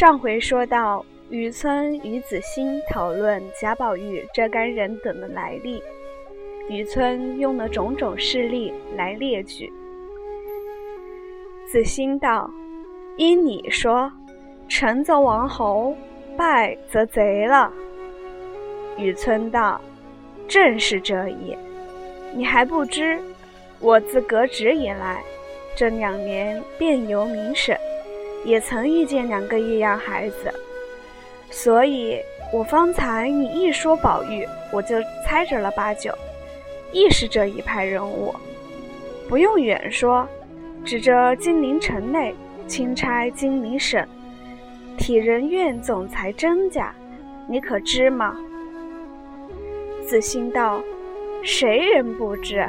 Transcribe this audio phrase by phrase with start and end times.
[0.00, 5.82] 上回说到，雨村与子欣讨论贾宝玉这干人等的来历，
[6.70, 9.70] 雨村用了种种事例来列举。
[11.66, 12.50] 子欣道
[13.18, 14.10] ：“依你说，
[14.70, 15.94] 成则王侯，
[16.34, 17.70] 败则贼了。”
[18.96, 19.78] 雨村道
[20.48, 21.58] ：“正是这也。
[22.34, 23.20] 你还不知，
[23.80, 25.22] 我自革职以来，
[25.76, 27.76] 这两年便由名省。”
[28.44, 30.52] 也曾遇见两个异样孩子，
[31.50, 32.18] 所以
[32.52, 36.12] 我方才你一说宝玉，我就猜着了八九，
[36.92, 38.34] 亦是这一派人物。
[39.28, 40.26] 不用远说，
[40.84, 42.34] 指着金陵城内
[42.66, 44.06] 钦差金陵省
[44.96, 46.94] 体仁院总裁甄家，
[47.48, 48.36] 你可知吗？
[50.06, 50.82] 子欣道
[51.44, 52.66] ：“谁人不知？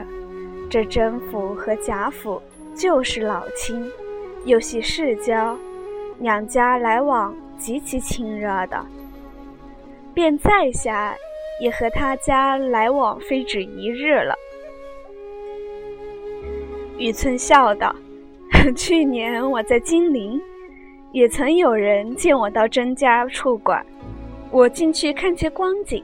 [0.70, 2.41] 这甄府和贾府
[2.76, 3.91] 就是老亲。”
[4.43, 5.55] 又系世交，
[6.20, 8.84] 两家来往极其亲热的，
[10.15, 11.15] 便在下
[11.61, 14.35] 也和他家来往非止一日了。
[16.97, 17.95] 雨村笑道
[18.75, 20.41] ：“去年我在金陵，
[21.12, 23.85] 也曾有人见我到甄家处馆，
[24.49, 26.03] 我进去看些光景，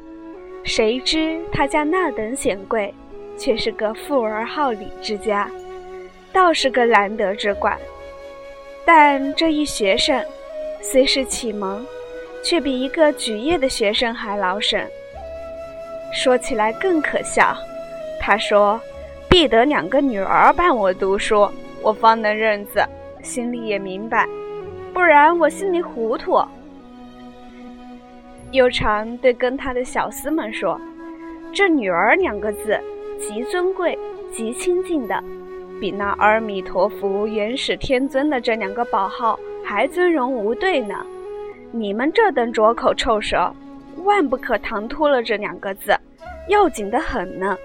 [0.64, 2.94] 谁知他家那等显贵，
[3.36, 5.50] 却是个富而好礼之家，
[6.32, 7.76] 倒是个难得之馆。”
[8.88, 10.24] 但这一学生，
[10.82, 11.86] 虽是启蒙，
[12.42, 14.88] 却比一个举业的学生还劳神。
[16.14, 17.54] 说起来更可笑，
[18.22, 18.80] 他说
[19.30, 22.82] 必得两个女儿伴我读书，我方能认字，
[23.22, 24.26] 心里也明白，
[24.94, 26.42] 不然我心里糊涂。
[28.52, 30.80] 又常对跟他的小厮们说
[31.52, 32.80] ：“这女儿两个字，
[33.20, 34.00] 极尊贵，
[34.34, 35.22] 极亲近的。”
[35.80, 41.06] 比那阿弥陀佛、元始天尊的这两个宝号还尊荣无对呢！
[41.72, 43.54] 你们这等拙口臭舌，
[44.04, 45.96] 万不可唐突了这两个字，
[46.48, 47.58] 要紧得很呢。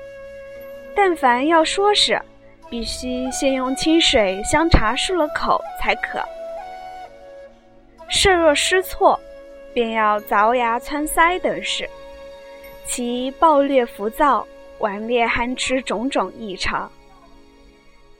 [0.95, 2.21] 但凡要说是，
[2.69, 6.21] 必须先用清水香茶漱了口才可。
[8.09, 9.19] 设若失措，
[9.73, 11.89] 便要凿牙穿腮等事，
[12.84, 14.47] 其暴虐浮躁、
[14.81, 16.91] 顽劣憨痴种种异常。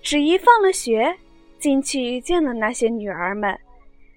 [0.03, 1.17] 只一放了学，
[1.59, 3.57] 进去见了那些女儿们，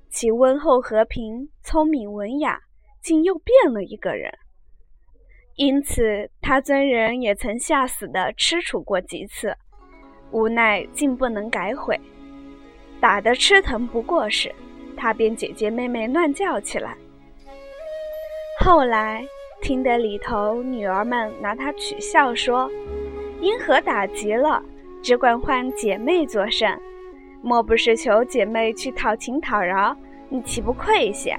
[0.09, 2.59] 其温厚和平、聪明文雅，
[3.03, 4.31] 竟又变了一个人。
[5.57, 9.55] 因此，他尊人也曾吓死的吃楚过几次，
[10.31, 11.97] 无奈竟不能改悔，
[12.99, 14.53] 打得吃疼不过时，
[14.97, 16.97] 他便姐姐妹妹乱叫起来。
[18.59, 19.23] 后来
[19.61, 22.69] 听得里头女儿们拿他取笑，说
[23.39, 24.61] ：“因何打急了？”
[25.05, 26.67] 只管唤姐妹作甚？
[27.43, 29.95] 莫不是求姐妹去讨情讨饶？
[30.29, 31.37] 你岂不愧些？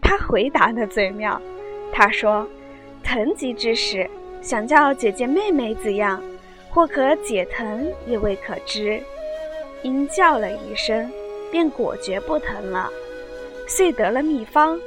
[0.00, 1.42] 他回答的最妙。
[1.92, 2.46] 他说
[3.02, 4.08] ：“疼疾之时，
[4.40, 6.22] 想叫姐姐妹妹怎样，
[6.70, 9.02] 或可解疼，也未可知。
[9.82, 11.10] 因叫了一声，
[11.50, 12.88] 便果决不疼了。
[13.66, 14.78] 遂得了秘方，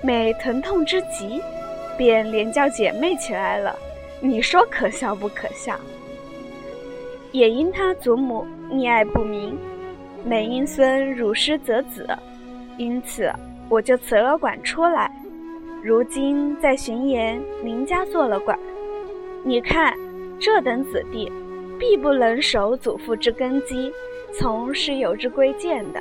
[0.00, 1.42] 每疼痛之极，
[1.98, 3.78] 便连叫姐妹起来了。
[4.18, 5.78] 你说可笑不可笑？”
[7.34, 9.58] 也因他祖母溺爱不明，
[10.24, 12.06] 每因孙辱师则子，
[12.78, 13.28] 因此
[13.68, 15.10] 我就辞了馆出来。
[15.82, 18.56] 如今在巡盐林家做了馆。
[19.42, 19.98] 你看
[20.38, 21.28] 这等子弟，
[21.76, 23.92] 必不能守祖父之根基，
[24.38, 26.00] 从师友之规谏的。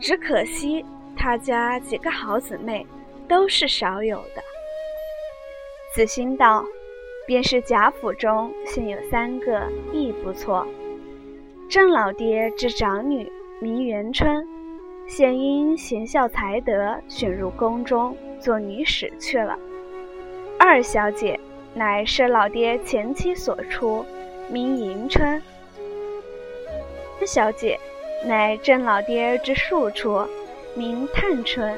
[0.00, 0.84] 只可惜
[1.16, 2.84] 他家几个好姊妹，
[3.28, 4.42] 都是少有的。
[5.94, 6.64] 子欣道。
[7.26, 9.62] 便是贾府中现有三个
[9.92, 10.66] 亦不错。
[11.68, 13.30] 郑老爹之长女
[13.60, 14.46] 名元春，
[15.06, 19.58] 现因贤孝才德，选入宫中做女史去了。
[20.58, 21.38] 二小姐
[21.72, 24.04] 乃是老爹前妻所出，
[24.50, 25.42] 名迎春。
[27.18, 27.78] 三小姐
[28.26, 30.26] 乃郑老爹之庶出，
[30.74, 31.74] 名探春。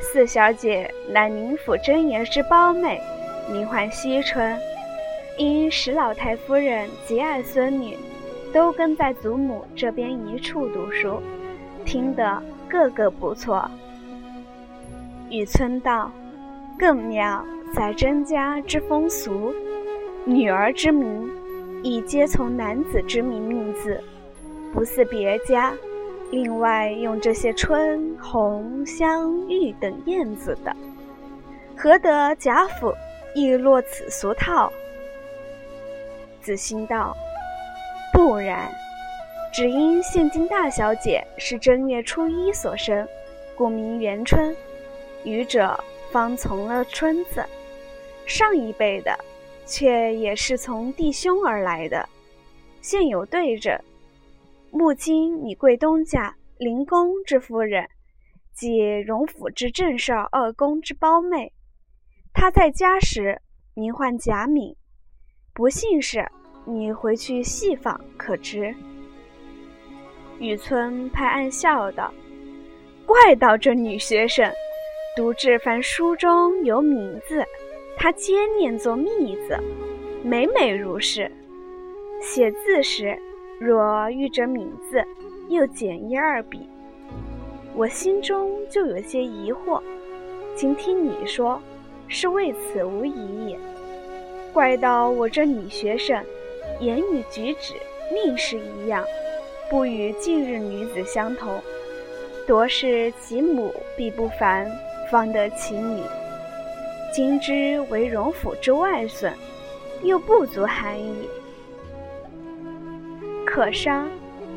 [0.00, 3.00] 四小姐乃宁府真爷之胞妹。
[3.50, 4.58] 名唤惜春，
[5.36, 7.96] 因史老太夫人极爱孙女，
[8.52, 11.20] 都跟在祖母这边一处读书，
[11.84, 13.68] 听得个个不错。
[15.30, 16.10] 雨村道，
[16.78, 17.44] 更妙
[17.74, 19.52] 在甄家之风俗，
[20.24, 21.30] 女儿之名
[21.82, 23.98] 亦皆从男子之名命字，
[24.72, 25.72] 不似别家，
[26.30, 30.74] 另外用这些春、红、香、玉等燕字的，
[31.76, 32.92] 何得贾府？
[33.34, 34.72] 亦落此俗套。
[36.40, 37.16] 子欣道
[38.12, 38.70] ：“不然，
[39.52, 43.06] 只因现今大小姐是正月初一所生，
[43.54, 44.54] 故名元春。
[45.24, 45.78] 愚者
[46.10, 47.44] 方从了春字，
[48.26, 49.16] 上一辈的
[49.64, 52.08] 却也是从弟兄而来的。
[52.80, 53.80] 现有对着，
[54.72, 57.88] 目今你贵东家灵公之夫人，
[58.52, 61.52] 即荣府之正少二公之胞妹。
[62.32, 63.40] 她在家时
[63.74, 64.74] 名唤贾敏，
[65.52, 66.26] 不幸事，
[66.64, 68.74] 你回去细访可知。
[70.38, 72.12] 雨村拍案笑道
[73.06, 74.50] ：“怪道这女学生。”
[75.14, 77.44] 读这番书中有“名字，
[77.96, 79.58] 她皆念作“密”字，
[80.24, 81.30] 每每如是。
[82.20, 83.16] 写字时，
[83.60, 85.04] 若遇着“名字，
[85.48, 86.66] 又减一二笔，
[87.74, 89.82] 我心中就有些疑惑。
[90.54, 91.60] 今听你说，
[92.12, 93.56] 是为此无疑。
[94.52, 96.22] 怪到我这女学生，
[96.78, 97.74] 言语举止
[98.12, 99.02] 命是一样，
[99.70, 101.58] 不与近日女子相同，
[102.46, 104.70] 多是其母必不凡。
[105.10, 106.02] 方得其女，
[107.12, 109.30] 今之为荣府之外孙，
[110.02, 111.28] 又不足含矣。
[113.44, 114.08] 可伤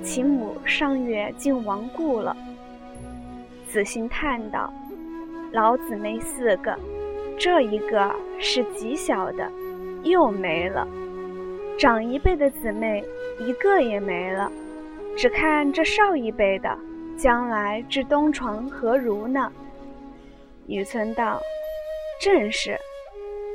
[0.02, 2.36] 其母上月竟亡故了。
[3.68, 4.72] 子欣叹道
[5.52, 6.74] ：“老姊妹四个，
[7.38, 9.52] 这一个是极小的，
[10.04, 10.88] 又没了；
[11.78, 13.04] 长一辈的姊妹
[13.40, 14.52] 一个也没了。
[15.18, 16.78] 只看这少一辈的，
[17.18, 19.52] 将来至东床何如呢？”
[20.68, 21.42] 雨村道
[22.20, 22.78] ：“正是，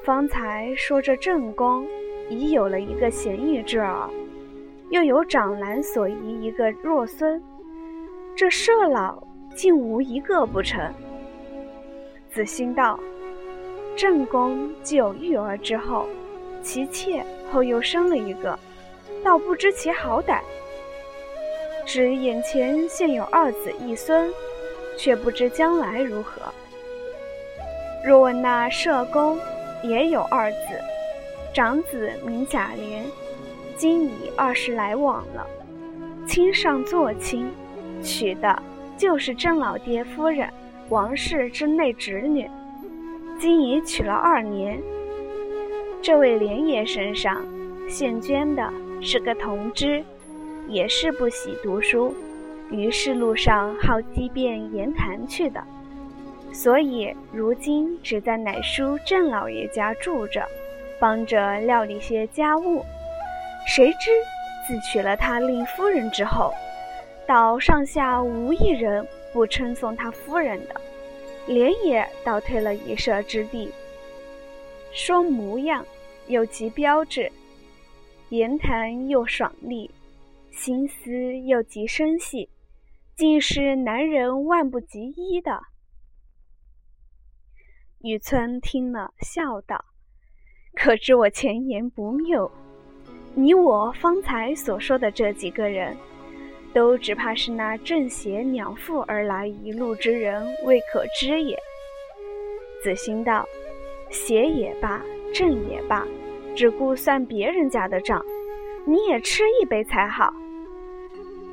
[0.05, 1.87] 方才说这正宫
[2.29, 4.09] 已有了一个贤义之儿，
[4.91, 7.43] 又有长男所遗一个弱孙，
[8.37, 9.23] 这舍老
[9.55, 10.81] 竟无一个不成。”
[12.31, 12.99] 子欣道
[14.01, 16.09] ：“正宫既有育儿之后，
[16.63, 18.59] 其妾后又生了一个，
[19.23, 20.41] 倒不知其好歹。
[21.85, 24.33] 只眼前现有二子一孙，
[24.97, 26.41] 却不知将来如何。”
[28.03, 29.39] 若问那社公，
[29.83, 30.59] 也有二子，
[31.53, 33.03] 长子名贾琏，
[33.77, 35.47] 今已二十来往了，
[36.27, 37.53] 亲上做亲，
[38.03, 38.63] 娶的
[38.97, 40.49] 就是郑老爹夫人
[40.89, 42.51] 王氏之内侄女，
[43.41, 44.79] 今已娶了二年。
[46.03, 47.43] 这位莲爷身上
[47.89, 48.71] 现捐的
[49.01, 50.05] 是个同知，
[50.69, 52.15] 也是不喜读书，
[52.71, 55.65] 于是路上好机变言谈去的。
[56.53, 60.45] 所以如今只在乃叔郑老爷家住着，
[60.99, 62.85] 帮着料理些家务。
[63.67, 64.11] 谁知
[64.69, 66.53] 自娶了他令夫人之后，
[67.27, 70.79] 倒上下无一人不称颂他夫人的，
[71.47, 73.71] 连也倒退了一舍之地。
[74.93, 75.85] 说模样
[76.27, 77.31] 又其标志，
[78.29, 79.91] 言谈又爽利，
[80.51, 82.49] 心思又极深细，
[83.17, 85.61] 竟是男人万不及一的。
[88.01, 89.85] 雨村听了，笑道
[90.75, 92.51] ：“可知我前言不谬？
[93.35, 95.97] 你我方才所说的这几个人，
[96.73, 101.59] 都只怕是那正邪两副而来一路之人未可知也。”
[102.83, 103.47] 子欣道
[104.11, 105.03] ：“邪也罢，
[105.35, 106.07] 正也罢，
[106.57, 108.25] 只顾算别人家的账，
[108.87, 110.33] 你也吃一杯才好。”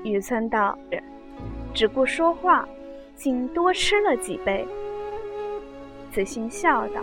[0.03, 0.77] 雨村道
[1.73, 2.67] ：“只顾说话，
[3.15, 4.65] 竟多吃了几杯。”
[6.13, 7.01] 子欣笑道：“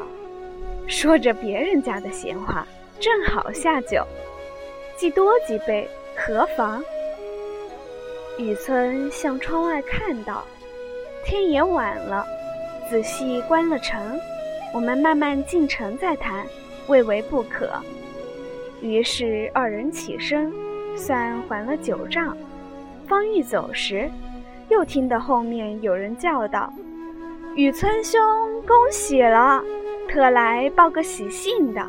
[0.88, 2.66] 说着别人家的闲话，
[2.98, 4.02] 正好下酒，
[4.96, 5.86] 既多几杯，
[6.16, 6.82] 何妨？”
[8.36, 10.44] 雨村向窗外看到，
[11.24, 12.26] 天也晚了，
[12.90, 14.18] 仔细关了城，
[14.72, 16.44] 我们慢慢进城再谈，
[16.88, 17.70] 未为不可。
[18.82, 20.52] 于是二人起身，
[20.96, 22.36] 算还了酒账，
[23.06, 24.10] 方欲走时，
[24.68, 26.72] 又听得后面有人叫道。
[27.54, 28.20] 雨村兄，
[28.66, 29.62] 恭喜了，
[30.08, 31.88] 特来报个喜信的。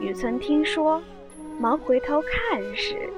[0.00, 1.00] 雨村听说，
[1.56, 3.08] 忙回头看时。